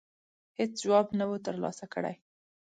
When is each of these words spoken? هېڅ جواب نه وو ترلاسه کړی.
هېڅ 0.57 0.71
جواب 0.81 1.07
نه 1.19 1.25
وو 1.29 1.37
ترلاسه 1.45 1.85
کړی. 1.93 2.15